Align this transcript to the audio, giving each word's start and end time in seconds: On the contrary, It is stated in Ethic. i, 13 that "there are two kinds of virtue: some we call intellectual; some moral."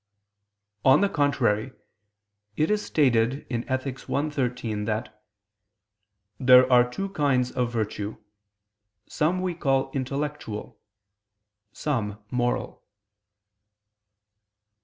On 0.83 1.01
the 1.01 1.09
contrary, 1.09 1.73
It 2.57 2.71
is 2.71 2.83
stated 2.83 3.45
in 3.51 3.69
Ethic. 3.69 4.09
i, 4.09 4.29
13 4.31 4.85
that 4.85 5.23
"there 6.39 6.67
are 6.73 6.89
two 6.89 7.09
kinds 7.09 7.51
of 7.51 7.71
virtue: 7.71 8.17
some 9.07 9.43
we 9.43 9.53
call 9.53 9.91
intellectual; 9.91 10.79
some 11.71 12.17
moral." 12.31 12.83